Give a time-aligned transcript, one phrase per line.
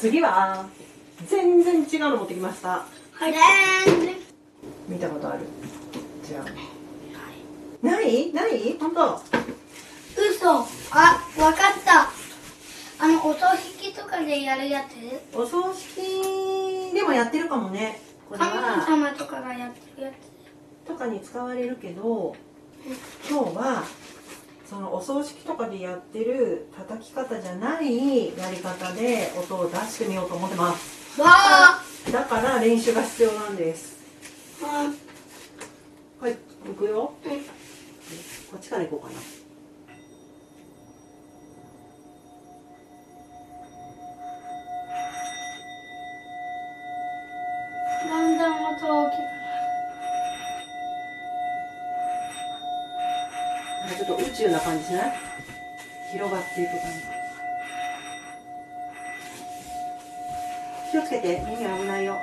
[0.00, 0.66] 次は
[1.26, 2.68] 全然違うの持ってきました。
[2.70, 3.34] はい。
[4.88, 5.40] 見たことある。
[6.26, 6.44] 違う
[7.86, 8.32] ない？
[8.32, 8.78] ない？
[8.80, 9.20] 本当。
[10.16, 10.50] 嘘。
[10.90, 12.08] あわかった。
[12.98, 15.36] あのお葬式とかでやるやつ？
[15.36, 18.00] お葬式でもやってるかもね。
[18.26, 20.88] これ神は様とかがやってるやつ。
[20.88, 22.34] とかに使われるけど
[23.28, 23.84] 今日は
[24.70, 31.20] そのお葬式とかでやってる叩き方じゃないやり方で音を出してみようと思ってます。
[31.20, 31.82] わあ。
[32.12, 33.98] だから練習が必要なんです。
[34.62, 34.92] あ。
[36.20, 37.12] はい行くよ。
[37.24, 37.30] うん
[38.50, 39.20] こっちから行こうかな
[53.90, 55.12] かちょっと宇宙な感じしない？
[56.12, 56.98] 広がっていく感じ
[60.90, 62.16] 気をつけて耳危ないよ。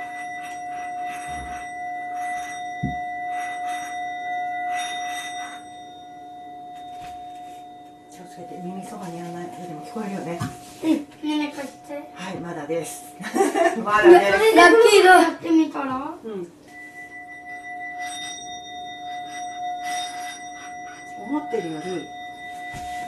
[8.11, 9.45] 気をつけて耳そばにやらない。
[9.45, 10.39] でも聞こえるよね。
[10.83, 10.91] うん。
[10.91, 13.15] ねえねえこっちはいまだです。
[13.83, 14.33] まだラです。
[14.33, 16.13] ッキーだやってみたら？
[16.23, 16.51] うん
[21.47, 22.05] ってるより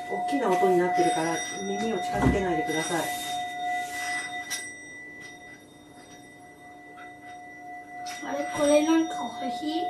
[0.10, 3.04] 大きな音になってるから耳を近づけないでください。
[8.26, 9.82] あれこれなんか欲しい？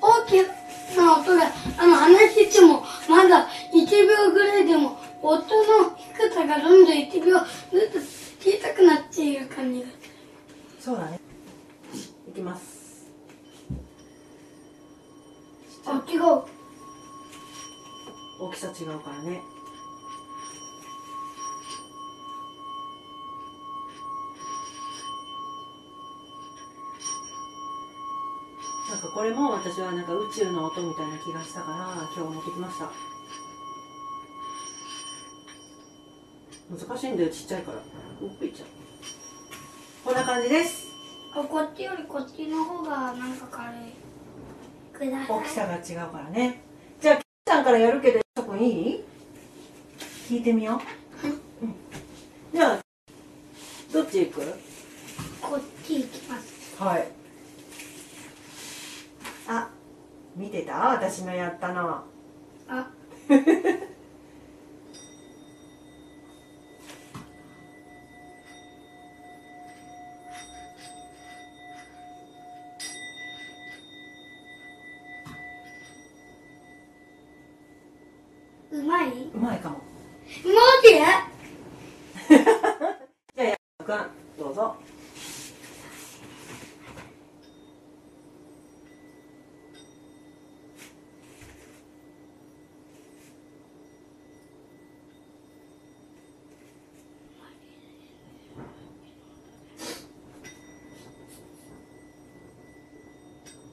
[0.00, 0.36] 大き
[0.96, 5.42] な音があの話してもまだ1秒ぐらいでも音の
[5.96, 7.38] 低さがどんどん1秒
[7.72, 10.14] ずつ小さくなっている感じがする
[10.78, 11.18] そうだね。
[12.28, 13.06] いきます。
[15.86, 16.20] あ違う。
[18.38, 19.40] 大きさ違うからね。
[28.90, 32.90] なんかこれも私はなんか宇宙の音みたいな気がしたから今日持ってきました
[36.70, 37.78] 難しいんだよちっちゃいから。
[38.22, 38.68] 奥いっちゃう
[40.04, 40.86] こんな感じです。
[41.34, 45.10] あこっちよりこっちの方がなんか軽い。
[45.28, 46.62] 大きさが違うからね。
[47.00, 49.04] じゃあキさんからやるけどそこいい？
[50.28, 50.80] 聞いてみよ
[51.62, 51.74] う、うん、
[52.54, 52.80] じゃあ
[53.92, 54.40] どっち行く？
[55.42, 56.82] こっち行きます。
[56.82, 57.08] はい。
[59.48, 59.68] あ
[60.36, 60.74] 見てた？
[60.90, 62.04] 私のやったの。
[62.68, 62.90] あ
[78.74, 79.08] うまい？
[79.32, 79.76] うまいかも。
[79.76, 80.50] マ
[80.82, 81.06] ジじゃ
[83.40, 83.96] あやくん
[84.38, 84.74] どうぞ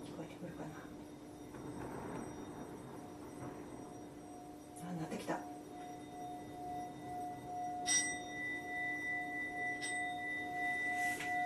[0.06, 0.70] 聞こえてくるかな
[4.90, 5.38] あなってきた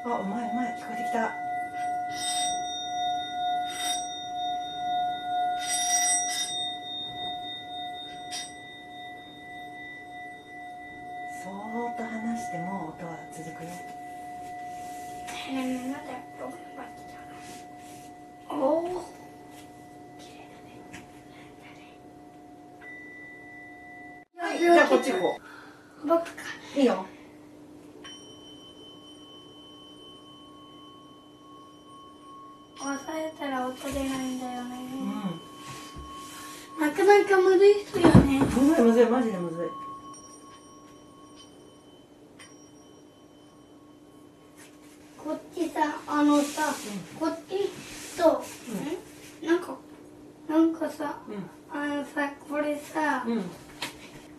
[0.07, 1.31] あ、うまいうまい聞こえてきた。
[11.43, 13.69] そーっと話しても音は続くよ。
[18.49, 19.05] おお
[24.37, 25.39] はいじゃあこっち行こ
[26.07, 26.23] 僕か
[26.75, 27.05] ういいよ
[32.79, 33.13] 押さ
[33.75, 34.77] えたら音出ないんだよね、
[36.77, 38.39] うなかなかむずいっすよね。
[38.39, 39.67] んむずいむずいマジでむずい。
[45.17, 46.73] こっちさあのさ、
[47.19, 47.69] こっち
[48.17, 48.43] と、
[49.43, 49.47] ん。
[49.47, 49.75] なんか
[50.47, 51.33] なんかさう
[51.75, 53.43] あのさこれさ、んうん。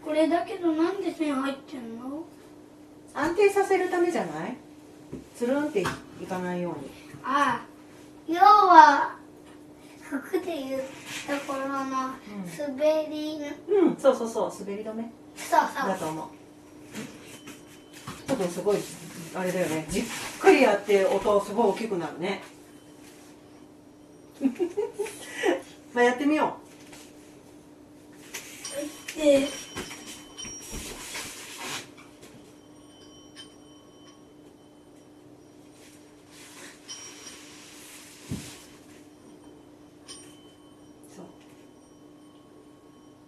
[0.04, 2.24] これだけどなんで線入ってんの？
[3.14, 4.56] 安定させるためじゃない？
[5.36, 6.90] つるんっていかないように。
[7.24, 7.66] ああ
[8.28, 9.16] 要は
[10.08, 11.84] 服でいうところの
[12.56, 13.38] 滑り、
[13.68, 15.10] うんそうそうそう滑り止め。
[15.36, 15.88] そうそう。
[15.88, 16.26] だと思う。
[18.26, 18.78] 多分すごい
[19.34, 19.86] あれだよね。
[19.88, 20.02] じっ
[20.40, 22.42] くりやって音すごい大きくなるね。
[25.94, 26.58] まあやってみよ
[29.16, 29.48] でう
[41.16, 41.26] そう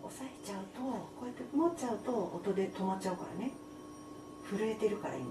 [0.05, 3.53] 押さえちゃうとこうやって持っちゃうと音で止まっちゃうからね。
[4.51, 5.27] 震えてるから今。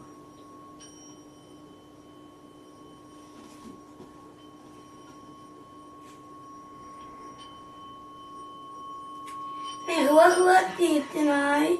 [9.89, 11.79] えふわふわって言ってない？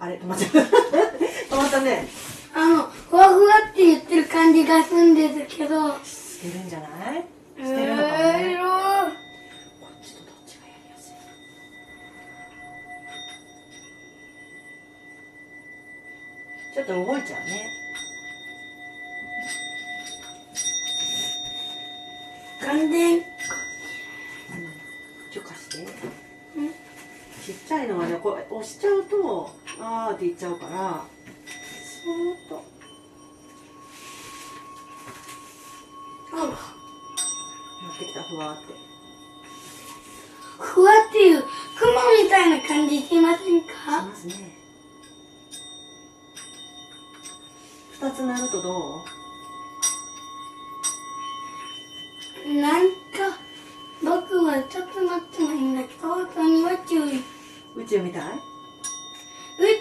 [0.00, 0.58] あれ止まっちゃった。
[1.54, 2.08] 止まったね。
[2.54, 5.96] あのふわふわって言ってる感じがするんですけど。
[6.04, 6.86] してるんじゃな
[7.16, 7.24] い？
[7.58, 8.87] えしてるのかもーね、色こ
[16.78, 17.68] ちょっと動いちゃうね。
[22.60, 23.20] 完全。
[23.20, 25.78] ちょ貸して。
[27.44, 31.04] ちっちゃいのはねこう押しちゃうとあーって言っちゃうから。
[31.82, 32.62] そーっと。
[36.34, 38.74] あやってきたふわーって。
[40.60, 41.90] ふわっていう雲
[42.22, 44.57] みたいな感じしませんしかますね
[48.00, 49.02] 二つなるとど
[52.46, 52.54] う？
[52.60, 52.94] なんか
[54.02, 57.00] 僕はちょっと待ってもいいんだけど本当に宇宙。
[57.76, 58.22] 宇宇宙みたい？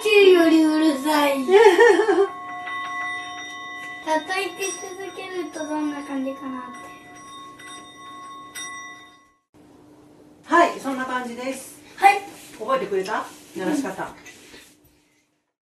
[0.04, 1.46] 宙よりうるさい。
[4.06, 6.78] 叩いて続けるとどんな感じかなって。
[10.54, 11.80] はいそんな感じです。
[11.98, 12.22] はい。
[12.58, 13.26] 覚えてくれた？
[13.56, 14.08] 鳴らし方